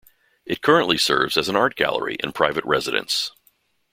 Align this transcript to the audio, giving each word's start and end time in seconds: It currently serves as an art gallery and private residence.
It 0.47 0.63
currently 0.63 0.97
serves 0.97 1.37
as 1.37 1.47
an 1.47 1.55
art 1.55 1.75
gallery 1.75 2.17
and 2.23 2.33
private 2.33 2.65
residence. 2.65 3.33